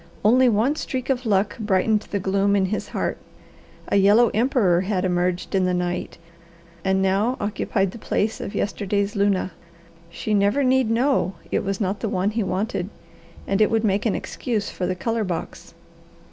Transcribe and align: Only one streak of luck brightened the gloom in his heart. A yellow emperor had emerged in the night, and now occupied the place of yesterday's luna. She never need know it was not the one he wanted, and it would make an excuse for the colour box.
Only 0.25 0.49
one 0.49 0.75
streak 0.77 1.11
of 1.11 1.27
luck 1.27 1.59
brightened 1.59 2.07
the 2.09 2.17
gloom 2.19 2.55
in 2.55 2.65
his 2.65 2.87
heart. 2.89 3.19
A 3.87 3.97
yellow 3.97 4.29
emperor 4.33 4.81
had 4.81 5.05
emerged 5.05 5.53
in 5.53 5.65
the 5.65 5.75
night, 5.75 6.17
and 6.83 7.03
now 7.03 7.37
occupied 7.39 7.91
the 7.91 7.99
place 7.99 8.41
of 8.41 8.55
yesterday's 8.55 9.15
luna. 9.15 9.51
She 10.09 10.33
never 10.33 10.63
need 10.63 10.89
know 10.89 11.35
it 11.51 11.63
was 11.63 11.79
not 11.79 11.99
the 11.99 12.09
one 12.09 12.31
he 12.31 12.41
wanted, 12.41 12.89
and 13.45 13.61
it 13.61 13.69
would 13.69 13.83
make 13.83 14.07
an 14.07 14.15
excuse 14.15 14.71
for 14.71 14.87
the 14.87 14.95
colour 14.95 15.23
box. 15.23 15.75